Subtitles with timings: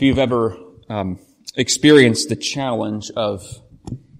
[0.00, 0.56] If you've ever
[0.88, 1.18] um,
[1.56, 3.60] experienced the challenge of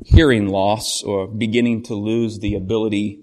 [0.05, 3.21] hearing loss or beginning to lose the ability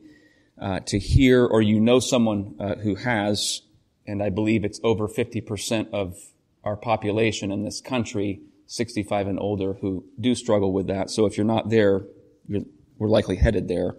[0.59, 3.61] uh, to hear, or you know someone uh, who has,
[4.07, 6.17] and I believe it's over 50% of
[6.63, 11.11] our population in this country, 65 and older, who do struggle with that.
[11.11, 12.07] So if you're not there,
[12.47, 12.63] you're,
[12.97, 13.97] we're likely headed there.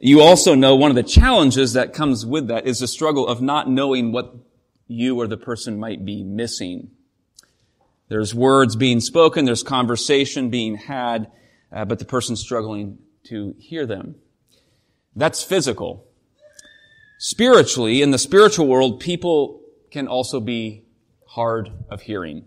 [0.00, 3.40] You also know one of the challenges that comes with that is the struggle of
[3.40, 4.34] not knowing what
[4.88, 6.90] you or the person might be missing
[8.08, 11.30] there's words being spoken, there's conversation being had,
[11.72, 14.16] uh, but the person's struggling to hear them.
[15.14, 16.06] That's physical.
[17.18, 20.84] Spiritually, in the spiritual world, people can also be
[21.26, 22.46] hard of hearing.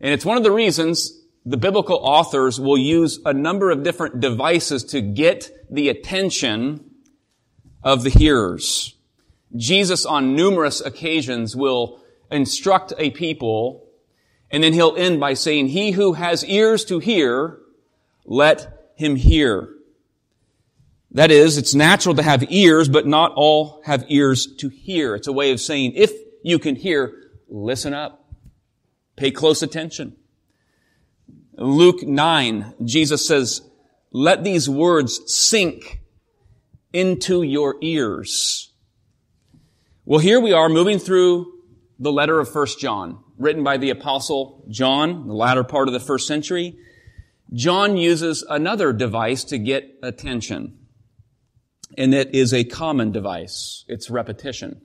[0.00, 4.20] And it's one of the reasons the biblical authors will use a number of different
[4.20, 6.90] devices to get the attention
[7.82, 8.96] of the hearers.
[9.54, 12.00] Jesus on numerous occasions will
[12.30, 13.86] instruct a people
[14.54, 17.58] and then he'll end by saying, He who has ears to hear,
[18.24, 19.68] let him hear.
[21.10, 25.16] That is, it's natural to have ears, but not all have ears to hear.
[25.16, 26.12] It's a way of saying, if
[26.44, 28.32] you can hear, listen up.
[29.16, 30.14] Pay close attention.
[31.56, 33.60] Luke 9, Jesus says,
[34.12, 36.00] let these words sink
[36.92, 38.70] into your ears.
[40.04, 41.52] Well, here we are moving through
[41.98, 46.00] the letter of First John written by the apostle John, the latter part of the
[46.00, 46.76] first century,
[47.52, 50.78] John uses another device to get attention.
[51.96, 53.84] And it is a common device.
[53.88, 54.80] It's repetition.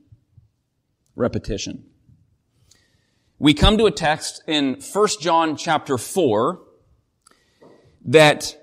[1.15, 1.85] Repetition.
[3.39, 6.61] We come to a text in 1 John chapter 4
[8.05, 8.55] that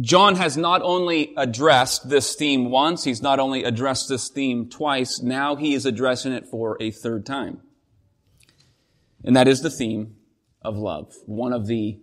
[0.00, 5.22] John has not only addressed this theme once, he's not only addressed this theme twice,
[5.22, 7.62] now he is addressing it for a third time.
[9.26, 10.14] And that is the theme
[10.62, 12.00] of love, one of the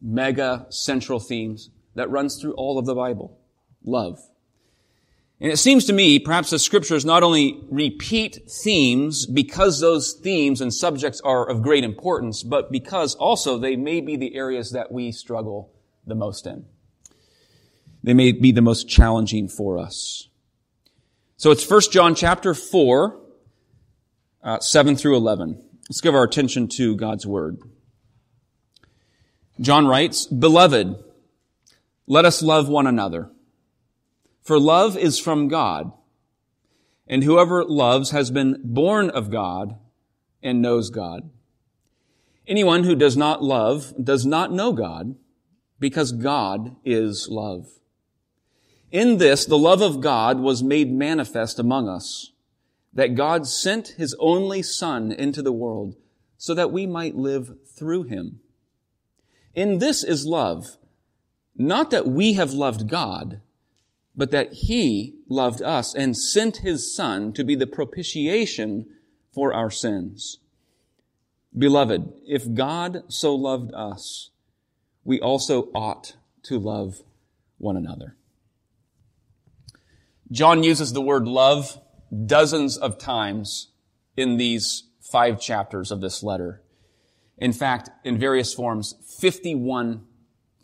[0.00, 3.38] mega central themes that runs through all of the Bible.
[3.84, 4.18] Love.
[5.40, 10.60] And it seems to me, perhaps the scriptures not only repeat themes because those themes
[10.60, 14.90] and subjects are of great importance, but because also they may be the areas that
[14.90, 15.70] we struggle
[16.06, 16.64] the most in.
[18.02, 20.28] They may be the most challenging for us.
[21.36, 23.20] So it's 1 John chapter 4,
[24.42, 25.63] uh, 7 through 11.
[25.88, 27.58] Let's give our attention to God's Word.
[29.60, 30.96] John writes, Beloved,
[32.06, 33.30] let us love one another.
[34.42, 35.92] For love is from God,
[37.06, 39.78] and whoever loves has been born of God
[40.42, 41.30] and knows God.
[42.46, 45.16] Anyone who does not love does not know God,
[45.78, 47.68] because God is love.
[48.90, 52.30] In this, the love of God was made manifest among us
[52.94, 55.96] that God sent his only son into the world
[56.38, 58.40] so that we might live through him.
[59.54, 60.78] In this is love,
[61.56, 63.40] not that we have loved God,
[64.16, 68.86] but that he loved us and sent his son to be the propitiation
[69.32, 70.38] for our sins.
[71.56, 74.30] Beloved, if God so loved us,
[75.04, 77.02] we also ought to love
[77.58, 78.16] one another.
[80.30, 81.80] John uses the word love
[82.26, 83.68] dozens of times
[84.16, 86.62] in these five chapters of this letter.
[87.38, 90.04] In fact, in various forms, 51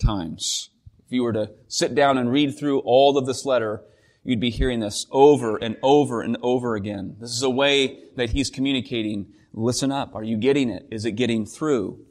[0.05, 0.71] times.
[1.07, 3.83] If you were to sit down and read through all of this letter,
[4.23, 7.17] you'd be hearing this over and over and over again.
[7.21, 9.33] This is a way that he's communicating.
[9.53, 10.15] Listen up.
[10.15, 10.87] Are you getting it?
[10.91, 12.05] Is it getting through?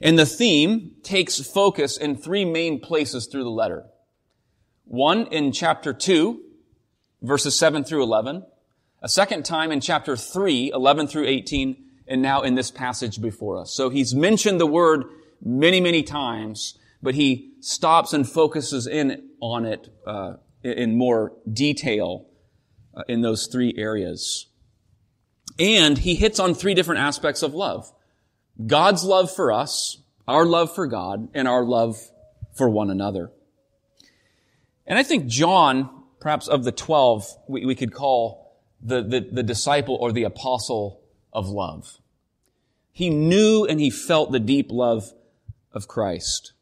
[0.00, 3.86] And the theme takes focus in three main places through the letter.
[4.84, 6.42] One in chapter two,
[7.22, 8.44] verses 7 through 11,
[9.02, 13.60] a second time in chapter 3, 11 through 18, and now in this passage before
[13.60, 13.72] us.
[13.72, 15.04] So he's mentioned the word
[15.42, 22.26] many, many times, but he stops and focuses in on it uh, in more detail
[22.94, 24.46] uh, in those three areas.
[25.58, 27.92] And he hits on three different aspects of love.
[28.66, 31.98] God's love for us, our love for God, and our love
[32.56, 33.30] for one another.
[34.86, 39.42] And I think John perhaps of the 12, we, we could call the, the, the
[39.42, 41.00] disciple or the apostle
[41.32, 41.98] of love.
[42.92, 45.12] He knew and he felt the deep love
[45.72, 46.52] of Christ.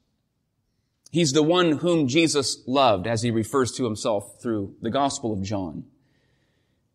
[1.10, 5.42] He's the one whom Jesus loved as he refers to himself through the Gospel of
[5.42, 5.84] John.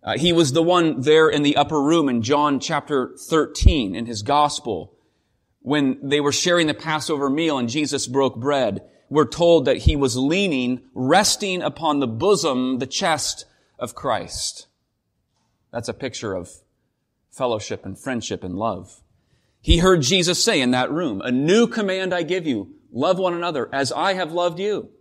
[0.04, 4.06] Uh, he was the one there in the upper room in John chapter 13 in
[4.06, 4.94] his Gospel
[5.62, 8.82] when they were sharing the Passover meal and Jesus broke bread
[9.12, 13.44] we're told that he was leaning, resting upon the bosom, the chest
[13.78, 14.68] of Christ.
[15.70, 16.50] That's a picture of
[17.30, 19.02] fellowship and friendship and love.
[19.60, 23.34] He heard Jesus say in that room, a new command I give you, love one
[23.34, 24.92] another as I have loved you.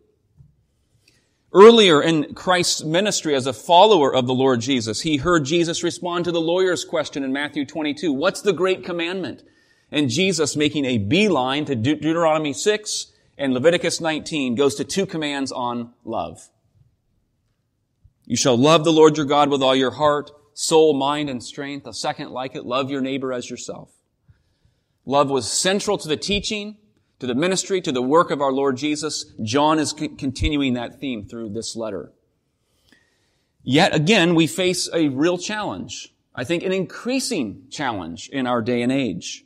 [1.52, 6.24] Earlier in Christ's ministry as a follower of the Lord Jesus, he heard Jesus respond
[6.24, 8.12] to the lawyer's question in Matthew 22.
[8.12, 9.44] What's the great commandment?
[9.92, 13.09] And Jesus making a beeline to De- Deuteronomy 6
[13.40, 16.48] and Leviticus 19 goes to two commands on love.
[18.26, 21.87] You shall love the Lord your God with all your heart, soul, mind, and strength.
[21.87, 23.90] A second like it, love your neighbor as yourself.
[25.04, 26.76] Love was central to the teaching
[27.20, 29.26] to the ministry, to the work of our Lord Jesus.
[29.42, 32.12] John is c- continuing that theme through this letter.
[33.62, 36.14] Yet again, we face a real challenge.
[36.34, 39.44] I think an increasing challenge in our day and age.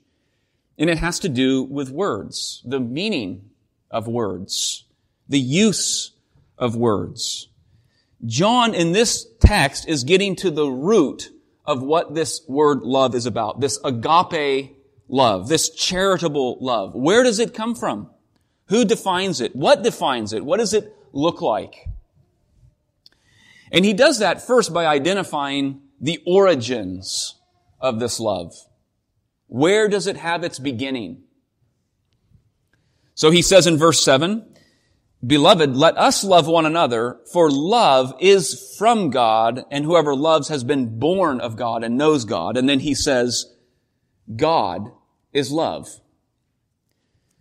[0.79, 3.50] And it has to do with words, the meaning
[3.94, 4.85] of words,
[5.29, 6.11] the use
[6.58, 7.49] of words.
[8.26, 11.31] John in this text is getting to the root
[11.64, 14.76] of what this word love is about, this agape
[15.08, 16.94] love, this charitable love.
[16.94, 18.11] Where does it come from?
[18.67, 19.55] Who defines it?
[19.55, 20.44] What defines it?
[20.44, 21.88] What does it look like?
[23.70, 27.37] And he does that first by identifying the origins
[27.81, 28.55] of this love.
[29.46, 31.24] Where does it have its beginning?
[33.14, 34.44] So he says in verse 7,
[35.26, 40.64] Beloved, let us love one another, for love is from God, and whoever loves has
[40.64, 42.56] been born of God and knows God.
[42.56, 43.55] And then he says,
[44.37, 44.90] God
[45.32, 45.88] is love.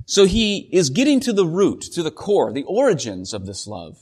[0.05, 3.97] So he is getting to the root, to the core, the origins of this love.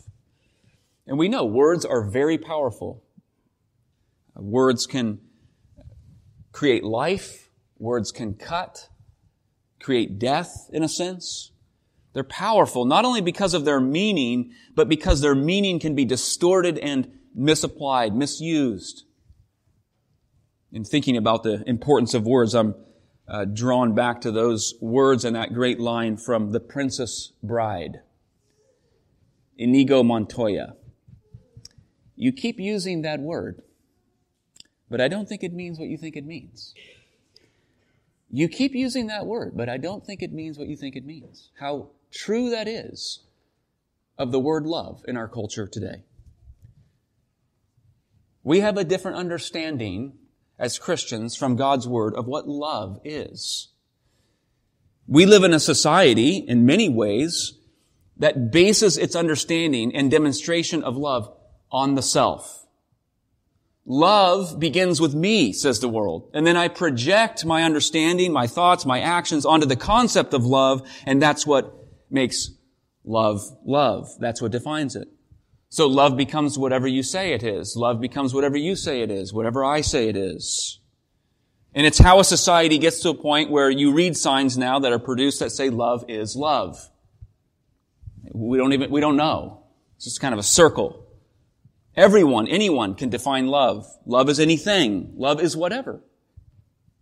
[1.08, 3.04] And we know words are very powerful.
[4.36, 5.20] Words can
[6.52, 7.50] create life.
[7.78, 8.90] Words can cut,
[9.82, 11.52] create death in a sense.
[12.14, 16.78] They're powerful not only because of their meaning, but because their meaning can be distorted
[16.78, 19.04] and misapplied, misused.
[20.72, 22.76] In thinking about the importance of words, I'm
[23.28, 28.02] uh, drawn back to those words and that great line from The Princess Bride.
[29.58, 30.76] Inigo Montoya.
[32.16, 33.62] You keep using that word,
[34.90, 36.74] but I don't think it means what you think it means.
[38.30, 41.06] You keep using that word, but I don't think it means what you think it
[41.06, 41.50] means.
[41.60, 43.24] How true that is
[44.18, 46.04] of the word love in our culture today.
[48.44, 50.14] We have a different understanding
[50.58, 53.70] as Christians from God's Word of what love is.
[55.08, 57.54] We live in a society, in many ways,
[58.18, 61.36] that bases its understanding and demonstration of love
[61.72, 62.68] on the self.
[63.86, 66.30] Love begins with me, says the world.
[66.34, 70.88] And then I project my understanding, my thoughts, my actions onto the concept of love,
[71.06, 71.81] and that's what
[72.12, 72.52] makes
[73.04, 74.10] love love.
[74.20, 75.08] That's what defines it.
[75.70, 77.76] So love becomes whatever you say it is.
[77.78, 80.80] Love becomes whatever you say it is, whatever I say it is.
[81.74, 84.92] And it's how a society gets to a point where you read signs now that
[84.92, 86.90] are produced that say love is love.
[88.34, 89.64] We don't even, we don't know.
[89.96, 91.08] It's just kind of a circle.
[91.96, 93.86] Everyone, anyone can define love.
[94.06, 95.14] Love is anything.
[95.16, 96.02] Love is whatever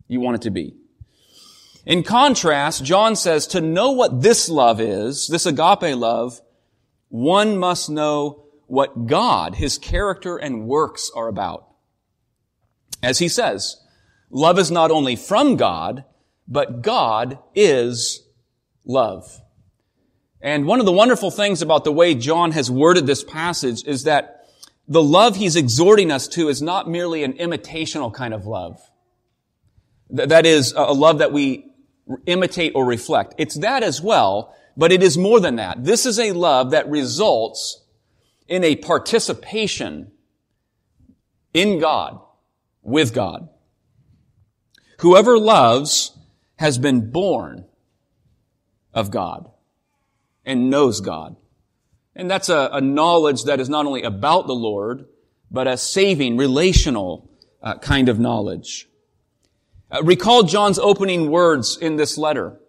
[0.07, 0.75] you want it to be.
[1.89, 6.39] In contrast, John says to know what this love is, this agape love,
[7.07, 11.67] one must know what God, His character and works are about.
[13.01, 13.77] As he says,
[14.29, 16.05] love is not only from God,
[16.47, 18.23] but God is
[18.85, 19.41] love.
[20.41, 24.03] And one of the wonderful things about the way John has worded this passage is
[24.03, 24.45] that
[24.87, 28.79] the love he's exhorting us to is not merely an imitational kind of love.
[30.11, 31.68] That is a love that we
[32.25, 33.35] imitate or reflect.
[33.37, 35.83] It's that as well, but it is more than that.
[35.83, 37.83] This is a love that results
[38.47, 40.11] in a participation
[41.53, 42.19] in God,
[42.81, 43.49] with God.
[44.99, 46.17] Whoever loves
[46.57, 47.65] has been born
[48.93, 49.49] of God
[50.45, 51.35] and knows God.
[52.15, 55.05] And that's a, a, knowledge that is not only about the Lord,
[55.49, 57.29] but a saving, relational
[57.61, 58.88] uh, kind of knowledge.
[59.91, 62.59] Uh, recall John's opening words in this letter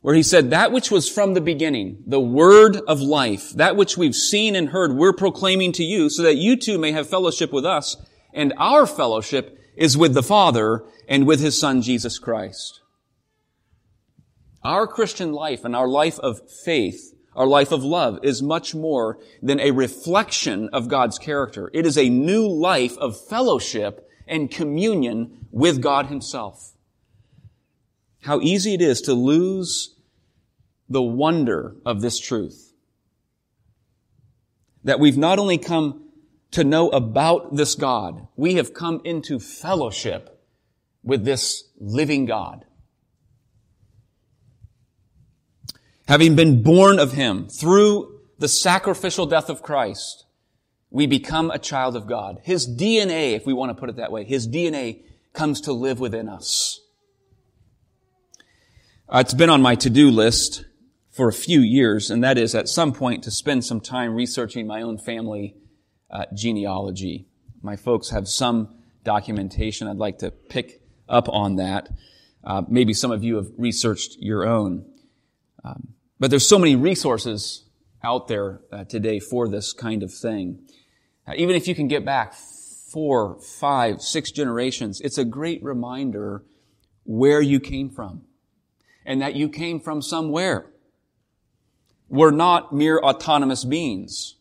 [0.00, 3.98] where he said, that which was from the beginning, the word of life, that which
[3.98, 7.52] we've seen and heard, we're proclaiming to you so that you too may have fellowship
[7.52, 7.96] with us.
[8.32, 12.80] And our fellowship is with the Father and with His Son, Jesus Christ.
[14.62, 19.18] Our Christian life and our life of faith, our life of love is much more
[19.42, 21.70] than a reflection of God's character.
[21.74, 26.74] It is a new life of fellowship and communion with God Himself
[28.22, 29.94] how easy it is to lose
[30.88, 32.72] the wonder of this truth.
[34.84, 36.08] That we've not only come
[36.52, 40.42] to know about this God, we have come into fellowship
[41.02, 42.64] with this living God.
[46.08, 50.24] Having been born of Him through the sacrificial death of Christ,
[50.90, 52.40] we become a child of God.
[52.42, 56.00] His DNA, if we want to put it that way, His DNA comes to live
[56.00, 56.80] within us.
[59.08, 60.64] Uh, it's been on my to-do list
[61.10, 64.66] for a few years, and that is at some point to spend some time researching
[64.66, 65.56] my own family
[66.10, 67.26] uh, genealogy.
[67.62, 69.88] My folks have some documentation.
[69.88, 71.88] I'd like to pick up on that.
[72.44, 74.86] Uh, maybe some of you have researched your own.
[75.64, 77.64] Um, but there's so many resources
[78.02, 80.60] out there uh, today for this kind of thing.
[81.26, 82.34] Uh, even if you can get back
[82.92, 86.44] four, five, six generations, it's a great reminder
[87.04, 88.22] where you came from
[89.04, 90.66] and that you came from somewhere.
[92.08, 94.36] We're not mere autonomous beings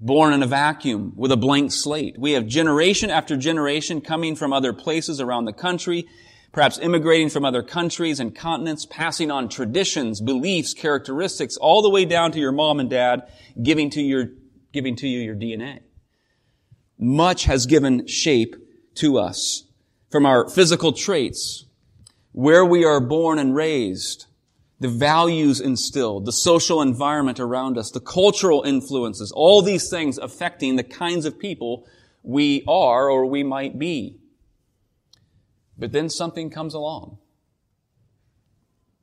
[0.00, 2.16] born in a vacuum with a blank slate.
[2.18, 6.06] We have generation after generation coming from other places around the country,
[6.52, 12.04] perhaps immigrating from other countries and continents, passing on traditions, beliefs, characteristics, all the way
[12.04, 13.22] down to your mom and dad
[13.60, 14.28] giving to your,
[14.72, 15.80] giving to you your DNA.
[16.98, 18.56] Much has given shape
[18.94, 19.64] to us
[20.10, 21.66] from our physical traits,
[22.32, 24.26] where we are born and raised,
[24.80, 30.76] the values instilled, the social environment around us, the cultural influences, all these things affecting
[30.76, 31.86] the kinds of people
[32.22, 34.18] we are or we might be.
[35.76, 37.18] But then something comes along.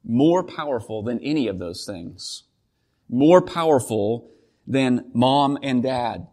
[0.03, 2.43] More powerful than any of those things.
[3.09, 4.29] More powerful
[4.67, 6.27] than mom and dad.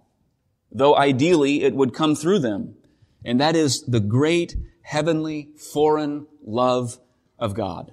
[0.72, 2.76] Though ideally it would come through them.
[3.24, 6.98] And that is the great heavenly foreign love
[7.38, 7.92] of God.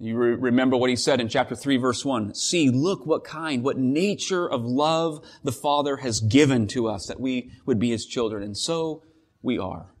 [0.00, 2.34] You re- remember what he said in chapter 3 verse 1.
[2.34, 7.20] See, look what kind, what nature of love the Father has given to us that
[7.20, 8.42] we would be his children.
[8.42, 9.02] And so
[9.42, 9.92] we are.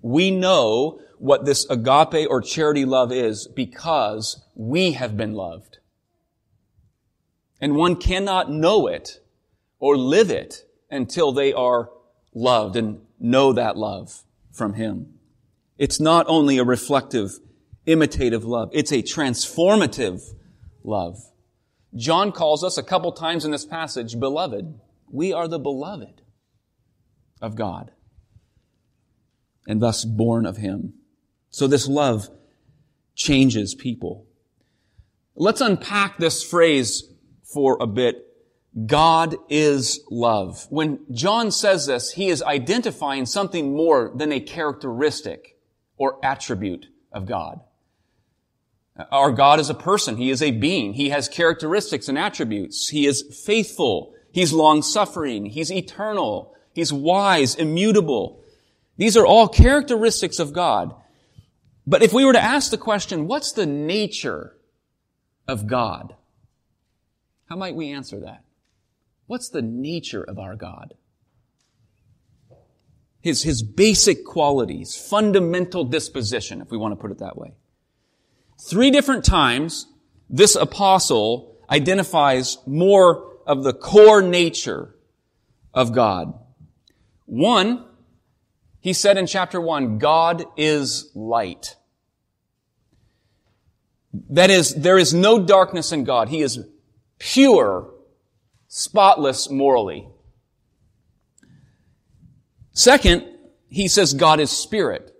[0.00, 5.73] We know what this agape or charity love is because we have been loved.
[7.60, 9.20] And one cannot know it
[9.78, 11.90] or live it until they are
[12.34, 15.14] loved and know that love from him.
[15.78, 17.38] It's not only a reflective
[17.86, 18.70] imitative love.
[18.72, 20.22] It's a transformative
[20.82, 21.18] love.
[21.94, 24.78] John calls us a couple times in this passage beloved.
[25.10, 26.22] We are the beloved
[27.40, 27.92] of God
[29.66, 30.94] and thus born of Him.
[31.50, 32.28] So this love
[33.14, 34.26] changes people.
[35.36, 37.04] Let's unpack this phrase
[37.54, 38.26] for a bit.
[38.86, 40.66] God is love.
[40.68, 45.56] When John says this, he is identifying something more than a characteristic
[45.96, 47.60] or attribute of God.
[49.12, 50.16] Our God is a person.
[50.16, 50.94] He is a being.
[50.94, 52.88] He has characteristics and attributes.
[52.88, 54.12] He is faithful.
[54.32, 55.46] He's long-suffering.
[55.46, 56.54] He's eternal.
[56.72, 58.40] He's wise, immutable.
[58.96, 60.94] These are all characteristics of God.
[61.86, 64.56] But if we were to ask the question, what's the nature
[65.46, 66.14] of God?
[67.48, 68.44] How might we answer that?
[69.26, 70.94] What's the nature of our God?
[73.20, 77.54] His, his basic qualities, fundamental disposition, if we want to put it that way.
[78.60, 79.86] Three different times,
[80.28, 84.94] this apostle identifies more of the core nature
[85.72, 86.38] of God.
[87.24, 87.84] One,
[88.80, 91.76] he said in chapter one, God is light.
[94.30, 96.28] That is, there is no darkness in God.
[96.28, 96.58] He is
[97.18, 97.92] pure,
[98.68, 100.08] spotless morally.
[102.72, 103.24] Second,
[103.68, 105.14] he says God is spirit.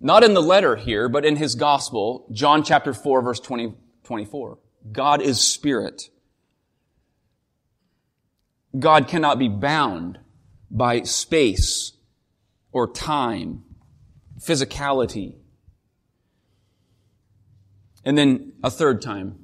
[0.00, 3.74] Not in the letter here, but in his gospel, John chapter 4 verse 20,
[4.04, 4.58] 24.
[4.92, 6.10] God is spirit.
[8.78, 10.18] God cannot be bound
[10.70, 11.92] by space
[12.72, 13.64] or time,
[14.38, 15.34] physicality.
[18.04, 19.38] And then a third time,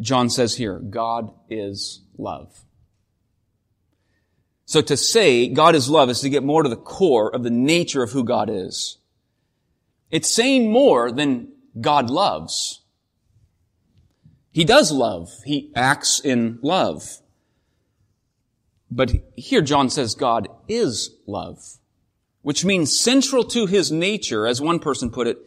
[0.00, 2.64] John says here, God is love.
[4.66, 7.50] So to say God is love is to get more to the core of the
[7.50, 8.98] nature of who God is.
[10.10, 12.82] It's saying more than God loves.
[14.52, 15.30] He does love.
[15.44, 17.20] He acts in love.
[18.90, 21.78] But here John says God is love,
[22.42, 25.38] which means central to his nature, as one person put it,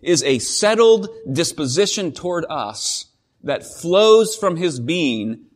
[0.00, 3.06] is a settled disposition toward us
[3.42, 5.46] that flows from his being,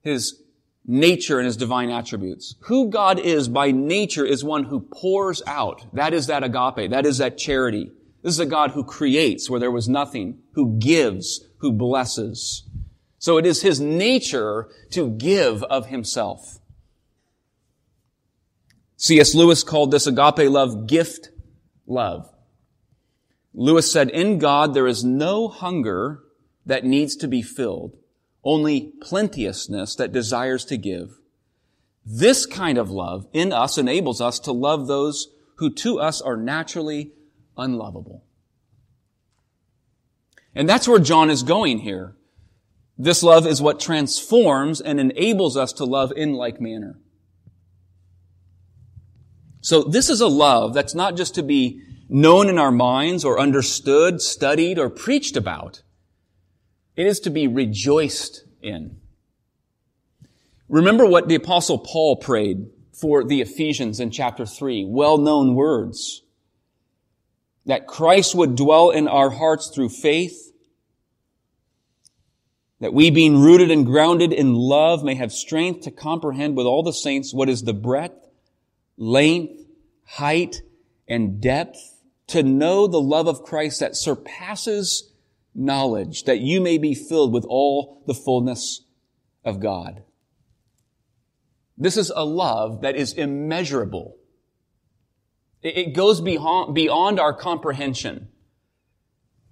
[0.00, 0.42] his
[0.86, 2.56] nature and his divine attributes.
[2.62, 5.84] Who God is by nature is one who pours out.
[5.94, 6.90] That is that agape.
[6.90, 7.90] That is that charity.
[8.22, 12.68] This is a God who creates where there was nothing, who gives, who blesses.
[13.18, 16.58] So it is his nature to give of himself.
[18.96, 19.34] C.S.
[19.34, 21.30] Lewis called this agape love gift
[21.86, 22.28] love.
[23.54, 26.22] Lewis said, in God there is no hunger
[26.66, 27.96] that needs to be filled,
[28.44, 31.18] only plenteousness that desires to give.
[32.04, 36.36] This kind of love in us enables us to love those who to us are
[36.36, 37.12] naturally
[37.56, 38.24] unlovable.
[40.54, 42.16] And that's where John is going here.
[42.98, 46.98] This love is what transforms and enables us to love in like manner.
[49.60, 53.38] So this is a love that's not just to be known in our minds or
[53.38, 55.82] understood, studied, or preached about.
[56.96, 58.98] It is to be rejoiced in.
[60.68, 64.84] Remember what the apostle Paul prayed for the Ephesians in chapter 3.
[64.84, 66.22] Well-known words.
[67.66, 70.52] That Christ would dwell in our hearts through faith.
[72.80, 76.82] That we being rooted and grounded in love may have strength to comprehend with all
[76.82, 78.28] the saints what is the breadth,
[78.96, 79.64] length,
[80.04, 80.62] height,
[81.08, 81.78] and depth.
[82.28, 85.11] To know the love of Christ that surpasses
[85.54, 88.82] knowledge, that you may be filled with all the fullness
[89.44, 90.02] of God.
[91.76, 94.16] This is a love that is immeasurable.
[95.62, 98.28] It goes beyond, our comprehension.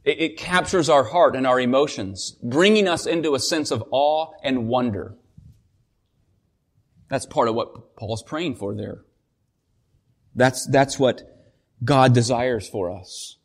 [0.05, 4.67] It, captures our heart and our emotions, bringing us into a sense of awe and
[4.67, 5.15] wonder.
[7.09, 9.03] That's part of what Paul's praying for there.
[10.35, 11.23] That's, that's what
[11.85, 13.37] God desires for us.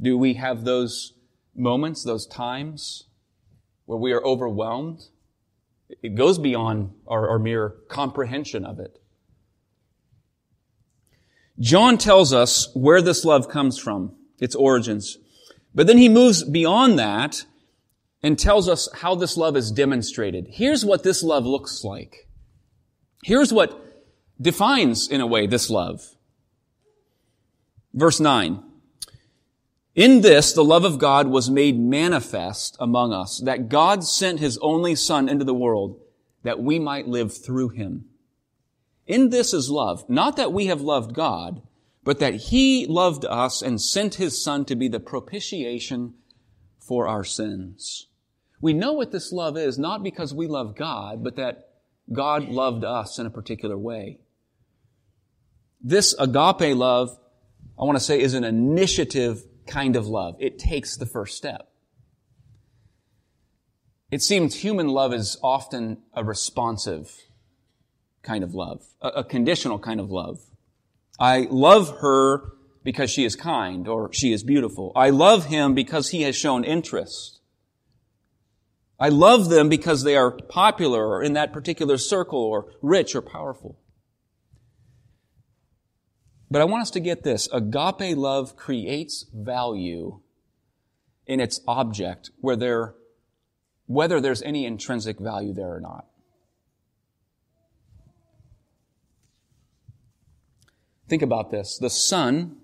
[0.00, 1.14] Do we have those
[1.54, 3.04] moments, those times
[3.86, 5.02] where we are overwhelmed?
[6.02, 9.00] It goes beyond our, our mere comprehension of it.
[11.58, 15.18] John tells us where this love comes from, its origins.
[15.74, 17.44] But then he moves beyond that
[18.22, 20.46] and tells us how this love is demonstrated.
[20.50, 22.28] Here's what this love looks like.
[23.24, 23.80] Here's what
[24.40, 26.04] defines, in a way, this love.
[27.92, 28.62] Verse 9.
[29.98, 34.56] In this, the love of God was made manifest among us, that God sent his
[34.58, 36.00] only son into the world
[36.44, 38.04] that we might live through him.
[39.08, 41.62] In this is love, not that we have loved God,
[42.04, 46.14] but that he loved us and sent his son to be the propitiation
[46.78, 48.06] for our sins.
[48.60, 51.70] We know what this love is, not because we love God, but that
[52.12, 54.20] God loved us in a particular way.
[55.82, 57.18] This agape love,
[57.76, 60.36] I want to say, is an initiative kind of love.
[60.40, 61.70] It takes the first step.
[64.10, 67.14] It seems human love is often a responsive
[68.22, 70.40] kind of love, a, conditional kind of love.
[71.20, 72.52] I love her
[72.82, 74.92] because she is kind or she is beautiful.
[74.96, 77.40] I love him because he has shown interest.
[78.98, 83.22] I love them because they are popular or in that particular circle or rich or
[83.22, 83.78] powerful.
[86.50, 87.48] But I want us to get this.
[87.52, 90.20] Agape love creates value
[91.26, 92.94] in its object where there,
[93.86, 96.06] whether there's any intrinsic value there or not.
[101.08, 101.78] Think about this.
[101.78, 102.56] The sun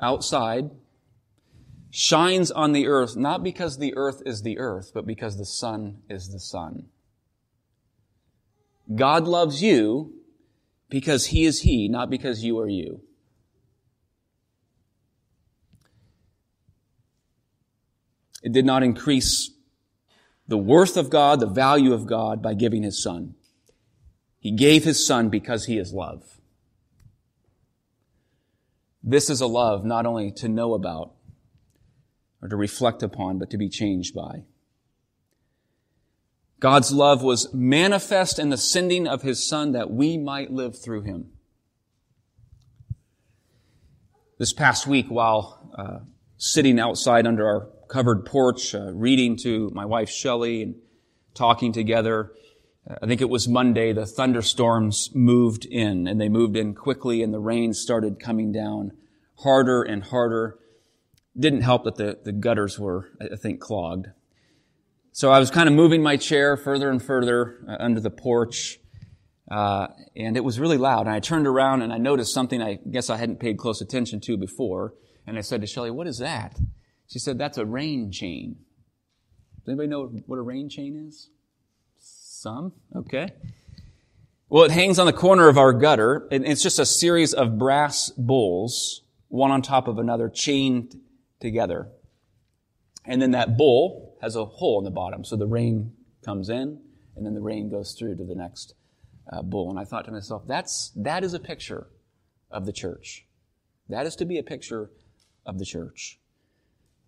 [0.00, 0.70] outside
[1.90, 5.98] shines on the earth not because the earth is the earth, but because the sun
[6.08, 6.86] is the sun.
[8.94, 10.19] God loves you
[10.90, 13.00] because he is he, not because you are you.
[18.42, 19.50] It did not increase
[20.48, 23.34] the worth of God, the value of God by giving his son.
[24.40, 26.40] He gave his son because he is love.
[29.02, 31.14] This is a love not only to know about
[32.42, 34.44] or to reflect upon, but to be changed by.
[36.60, 41.02] God's love was manifest in the sending of his son that we might live through
[41.02, 41.30] him.
[44.38, 45.98] This past week, while uh,
[46.36, 50.74] sitting outside under our covered porch, uh, reading to my wife Shelley and
[51.34, 52.32] talking together,
[53.02, 57.32] I think it was Monday, the thunderstorms moved in and they moved in quickly and
[57.32, 58.92] the rain started coming down
[59.38, 60.58] harder and harder.
[61.38, 64.08] Didn't help that the, the gutters were, I think, clogged.
[65.12, 68.78] So I was kind of moving my chair further and further uh, under the porch,
[69.50, 71.06] uh, and it was really loud.
[71.06, 74.20] And I turned around and I noticed something I guess I hadn't paid close attention
[74.20, 74.94] to before.
[75.26, 76.58] And I said to Shelley, "What is that?"
[77.08, 78.56] She said, "That's a rain chain."
[79.58, 81.28] Does anybody know what a rain chain is?
[81.98, 83.32] Some, okay.
[84.48, 87.58] Well, it hangs on the corner of our gutter, and it's just a series of
[87.58, 90.98] brass bowls, one on top of another, chained
[91.40, 91.88] together.
[93.04, 95.24] And then that bowl has a hole in the bottom.
[95.24, 95.92] So the rain
[96.24, 96.80] comes in
[97.16, 98.74] and then the rain goes through to the next
[99.30, 99.42] uh.
[99.42, 101.86] And I thought to myself, that's, that is a picture
[102.50, 103.26] of the church.
[103.88, 104.90] That is to be a picture
[105.46, 106.18] of the church.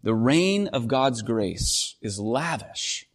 [0.03, 3.07] The rain of God's grace is lavish.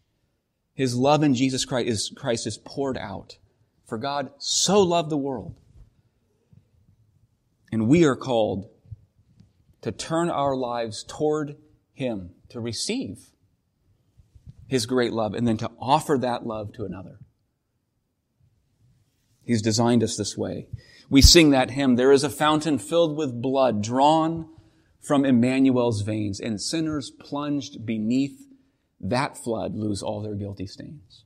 [0.73, 3.37] His love in Jesus Christ is, Christ is poured out.
[3.85, 5.55] For God so loved the world.
[7.71, 8.69] And we are called
[9.81, 11.57] to turn our lives toward
[11.93, 13.27] Him, to receive
[14.67, 17.19] His great love, and then to offer that love to another.
[19.43, 20.67] He's designed us this way.
[21.09, 24.49] We sing that hymn, There is a fountain filled with blood drawn
[25.01, 28.45] from Emmanuel's veins, and sinners plunged beneath
[28.99, 31.23] that flood lose all their guilty stains.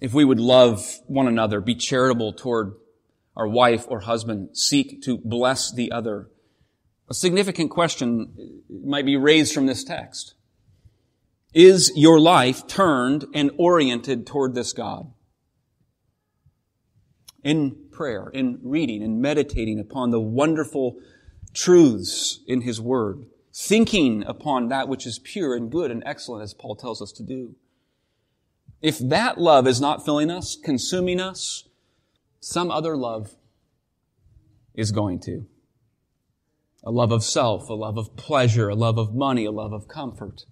[0.00, 2.72] If we would love one another, be charitable toward
[3.36, 6.30] our wife or husband, seek to bless the other,
[7.10, 10.34] a significant question might be raised from this text.
[11.52, 15.12] Is your life turned and oriented toward this God?
[17.42, 20.98] In prayer, in reading and meditating upon the wonderful
[21.52, 26.54] truths in His Word, thinking upon that which is pure and good and excellent as
[26.54, 27.56] Paul tells us to do.
[28.80, 31.64] If that love is not filling us, consuming us,
[32.38, 33.34] some other love
[34.74, 35.46] is going to.
[36.82, 39.86] A love of self, a love of pleasure, a love of money, a love of
[39.86, 40.44] comfort.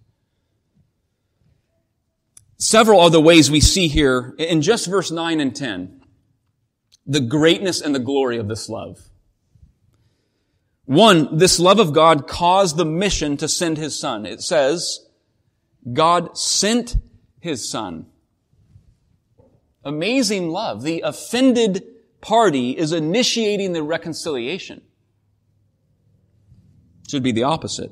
[2.58, 5.98] Several other ways we see here in just verse 9 and 10
[7.08, 8.98] the greatness and the glory of this love.
[10.84, 14.26] One, this love of God caused the mission to send his son.
[14.26, 15.06] It says,
[15.90, 16.96] God sent
[17.40, 18.06] his son.
[19.84, 20.82] Amazing love.
[20.82, 21.82] The offended
[22.20, 24.82] party is initiating the reconciliation.
[27.08, 27.90] Should be the opposite.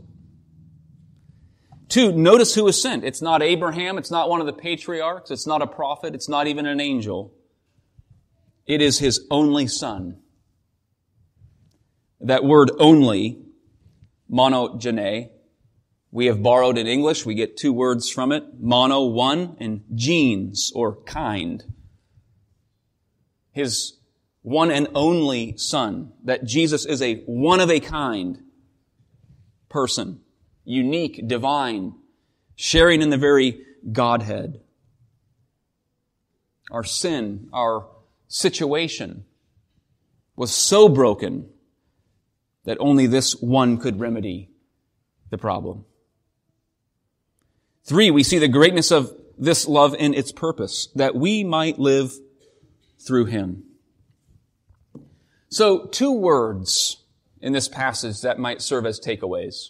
[1.89, 3.05] Two, notice who is sent.
[3.05, 3.97] It's not Abraham.
[3.97, 5.31] It's not one of the patriarchs.
[5.31, 6.15] It's not a prophet.
[6.15, 7.33] It's not even an angel.
[8.67, 10.19] It is his only son.
[12.21, 13.39] That word only,
[14.31, 15.31] monogene,
[16.11, 17.25] we have borrowed in English.
[17.25, 18.45] We get two words from it.
[18.59, 21.63] Mono, one, and genes, or kind.
[23.53, 23.99] His
[24.43, 26.13] one and only son.
[26.25, 28.43] That Jesus is a one of a kind
[29.69, 30.21] person
[30.67, 31.95] unique, divine,
[32.57, 34.61] sharing in the very Godhead.
[36.71, 37.87] Our sin, our
[38.29, 39.25] situation
[40.35, 41.49] was so broken
[42.65, 44.51] that only this one could remedy
[45.31, 45.85] the problem.
[47.85, 52.13] Three, we see the greatness of this love in its purpose, that we might live
[52.99, 53.63] through him.
[55.49, 57.05] So, two words
[57.47, 59.69] in this passage that might serve as takeaways.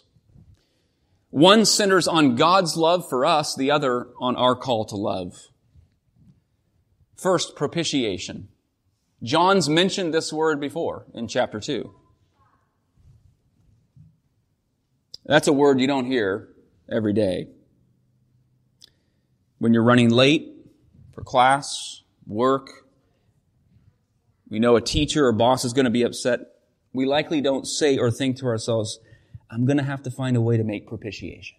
[1.29, 5.35] One centers on God's love for us, the other on our call to love.
[7.15, 8.47] First, propitiation.
[9.21, 11.93] John's mentioned this word before in chapter 2.
[15.27, 16.49] That's a word you don't hear
[16.91, 17.49] every day.
[19.59, 20.51] When you're running late
[21.13, 22.71] for class, work,
[24.49, 26.39] we know a teacher or boss is going to be upset.
[26.97, 28.97] We likely don't say or think to ourselves,
[29.51, 31.55] I'm going to have to find a way to make propitiation.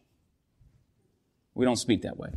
[1.54, 2.30] We don't speak that way.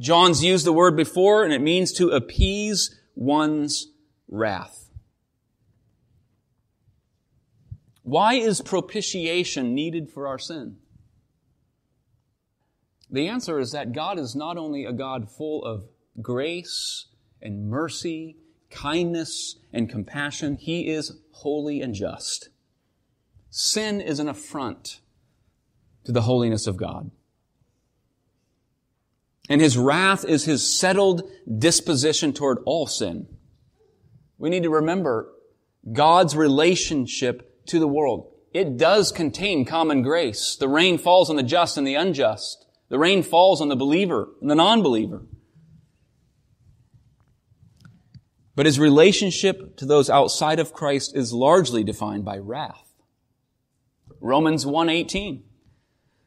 [0.00, 3.88] John's used the word before, and it means to appease one's
[4.26, 4.88] wrath.
[8.04, 10.78] Why is propitiation needed for our sin?
[13.10, 15.84] The answer is that God is not only a God full of
[16.22, 17.08] grace
[17.42, 18.38] and mercy,
[18.74, 22.50] kindness and compassion, He is holy and just.
[23.50, 25.00] Sin is an affront
[26.04, 27.10] to the holiness of God.
[29.48, 31.22] And his wrath is his settled
[31.58, 33.28] disposition toward all sin.
[34.38, 35.30] We need to remember
[35.92, 38.32] God's relationship to the world.
[38.52, 40.56] It does contain common grace.
[40.56, 42.66] The rain falls on the just and the unjust.
[42.88, 45.22] The rain falls on the believer and the non-believer.
[48.56, 52.92] But his relationship to those outside of Christ is largely defined by wrath.
[54.20, 55.42] Romans 1:18.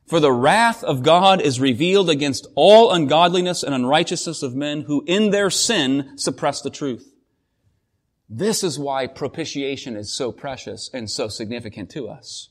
[0.05, 5.03] For the wrath of God is revealed against all ungodliness and unrighteousness of men who
[5.05, 7.13] in their sin suppress the truth.
[8.29, 12.49] This is why propitiation is so precious and so significant to us.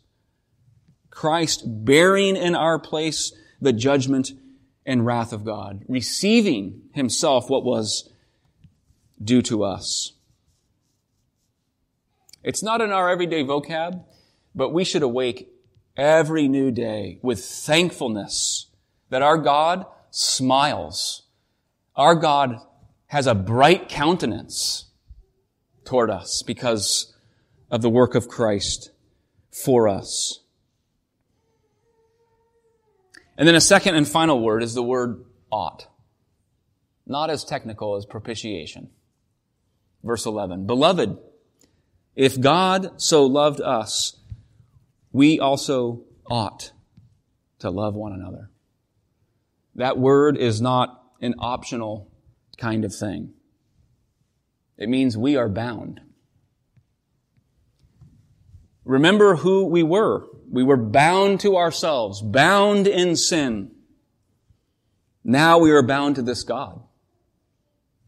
[1.11, 4.33] Christ bearing in our place the judgment
[4.85, 8.11] and wrath of God, receiving himself what was
[9.23, 10.13] due to us.
[12.43, 14.05] It's not in our everyday vocab.
[14.57, 15.51] But we should awake
[15.99, 18.69] every new day with thankfulness
[19.11, 21.25] that our God smiles
[21.95, 22.59] Our God
[23.07, 24.91] has a bright countenance
[25.85, 27.15] toward us because
[27.71, 28.91] of the work of Christ
[29.51, 30.41] for us.
[33.39, 35.87] And then a second and final word is the word ought.
[37.07, 38.91] Not as technical as propitiation.
[40.03, 40.67] Verse 11.
[40.67, 41.19] Beloved,
[42.15, 44.17] if God so loved us,
[45.13, 46.73] we also ought
[47.59, 48.51] to love one another.
[49.75, 52.11] That word is not an optional
[52.59, 53.33] kind of thing.
[54.79, 56.01] It means we are bound.
[58.85, 60.27] Remember who we were.
[60.51, 63.73] We were bound to ourselves, bound in sin.
[65.25, 66.81] Now we are bound to this God,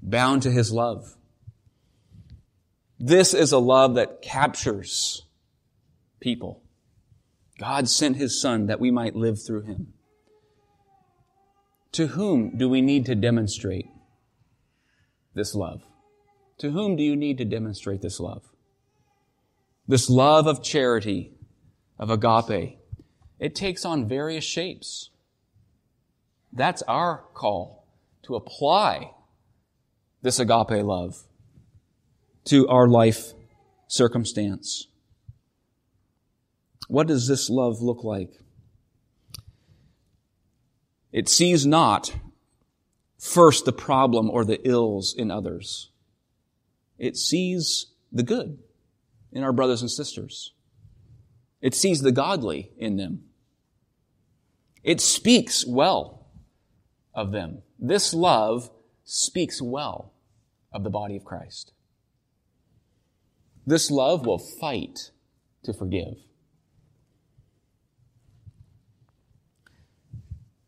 [0.01, 1.17] bound to His love.
[2.99, 5.23] This is a love that captures
[6.21, 6.63] people.
[7.59, 9.93] God sent His Son that we might live through Him.
[11.93, 13.87] To whom do we need to demonstrate
[15.35, 15.83] this love?
[16.59, 18.43] To whom do you need to demonstrate this love?
[19.87, 21.33] This love of charity,
[21.99, 22.79] of agape,
[23.39, 25.11] it takes on various shapes.
[26.53, 27.87] That's our call
[28.25, 29.13] to apply
[30.21, 31.28] this agape love
[32.49, 33.33] to our life
[33.87, 34.89] circumstance.
[36.89, 38.33] What does this love look like?
[41.13, 42.15] It sees not
[43.19, 45.91] first the problem or the ills in others.
[46.99, 48.59] It sees the good
[49.33, 50.53] in our brothers and sisters.
[51.61, 53.25] It sees the godly in them.
[54.83, 56.27] It speaks well
[57.15, 57.63] of them.
[57.79, 58.71] This love
[59.05, 60.13] speaks well
[60.73, 61.73] of the body of Christ.
[63.69, 65.11] This love will fight
[65.65, 66.15] to forgive.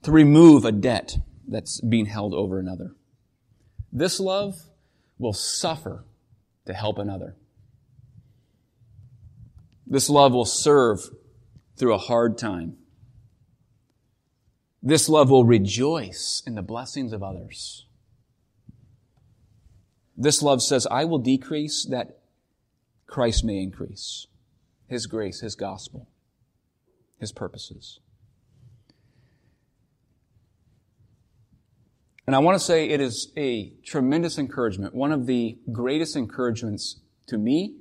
[0.02, 1.16] To remove a debt
[1.48, 2.94] that's being held over another.
[3.90, 4.54] This love
[5.18, 6.04] will suffer
[6.66, 7.36] to help another.
[9.86, 11.00] This love will serve
[11.78, 12.76] through a hard time.
[14.82, 17.86] This love will rejoice in the blessings of others.
[20.18, 22.19] This love says, I will decrease that
[23.10, 24.28] Christ may increase.
[24.86, 26.08] His grace, His gospel,
[27.18, 27.98] His purposes.
[32.26, 37.00] And I want to say it is a tremendous encouragement, one of the greatest encouragements
[37.26, 37.74] to me,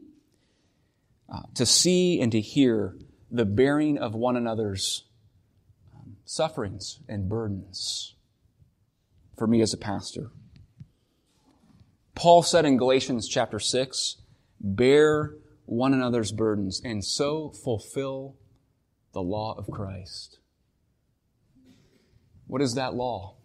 [1.32, 2.96] uh, to see and to hear
[3.30, 5.04] the bearing of one another's
[5.96, 8.16] um, sufferings and burdens
[9.38, 10.32] for me as a pastor.
[12.16, 14.18] Paul said in Galatians chapter 6,
[14.60, 18.36] bear one another's burdens and so fulfill
[19.14, 20.40] the law of Christ.
[22.48, 23.36] What is that law?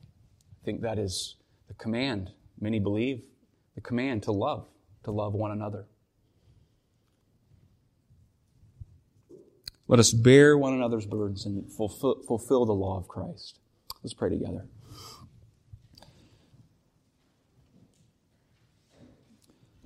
[0.63, 1.37] I think that is
[1.69, 2.31] the command.
[2.59, 3.23] Many believe
[3.75, 4.67] the command to love,
[5.05, 5.87] to love one another.
[9.87, 13.59] Let us bear one another's burdens and fulfill, fulfill the law of Christ.
[14.03, 14.67] Let's pray together.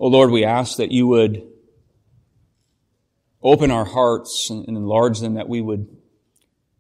[0.01, 1.43] Oh Lord, we ask that you would
[3.43, 5.89] open our hearts and enlarge them, that we would,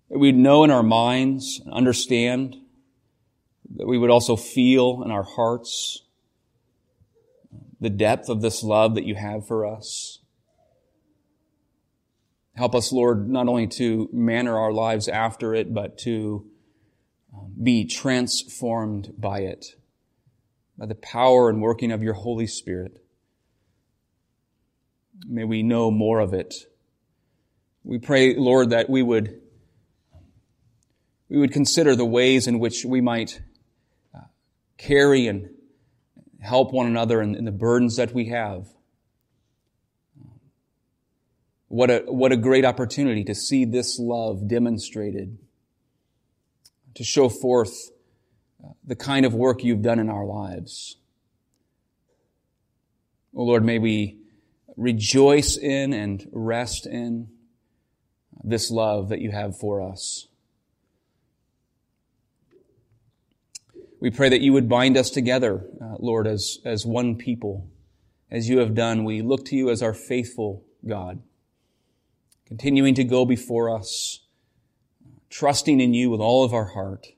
[0.08, 2.56] that we'd know in our minds and understand
[3.74, 6.04] that we would also feel in our hearts
[7.80, 10.20] the depth of this love that you have for us.
[12.54, 16.46] Help us, Lord, not only to manner our lives after it, but to
[17.32, 19.74] um, be transformed by it,
[20.76, 23.00] by the power and working of your Holy Spirit.
[25.26, 26.54] May we know more of it.
[27.84, 29.40] We pray, Lord, that we would,
[31.28, 33.40] we would consider the ways in which we might
[34.14, 34.20] uh,
[34.76, 35.50] carry and
[36.40, 38.68] help one another in, in the burdens that we have.
[41.68, 45.38] What a, what a great opportunity to see this love demonstrated,
[46.94, 47.90] to show forth
[48.64, 50.96] uh, the kind of work you've done in our lives.
[53.34, 54.17] Oh Lord, may we
[54.78, 57.28] rejoice in and rest in
[58.44, 60.28] this love that you have for us.
[64.00, 67.68] We pray that you would bind us together, uh, Lord, as, as one people.
[68.30, 71.20] As you have done, we look to you as our faithful God,
[72.46, 74.20] continuing to go before us,
[75.28, 77.08] trusting in you with all of our heart.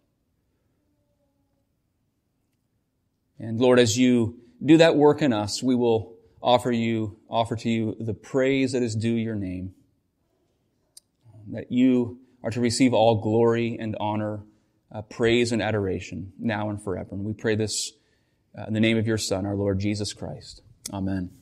[3.39, 7.69] And Lord, as you do that work in us, we will offer you, offer to
[7.69, 9.75] you the praise that is due your name.
[11.53, 14.45] That you are to receive all glory and honor
[14.93, 17.11] uh, praise and adoration now and forever.
[17.13, 17.93] And we pray this
[18.53, 20.63] Uh, in the name of your Son, our Lord Jesus Christ.
[20.93, 21.40] Amen.